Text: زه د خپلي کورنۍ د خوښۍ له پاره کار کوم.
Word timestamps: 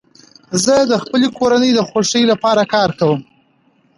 زه 0.63 0.75
د 0.91 0.93
خپلي 1.03 1.27
کورنۍ 1.37 1.71
د 1.75 1.79
خوښۍ 1.89 2.23
له 2.31 2.35
پاره 2.43 2.65
کار 2.73 2.89
کوم. 2.99 3.19